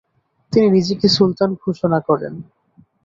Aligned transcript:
তিনি 0.53 0.67
নিজেকে 0.69 1.07
সুলতান 1.09 1.49
ঘোষণা 1.63 1.99
করেন। 1.99 2.33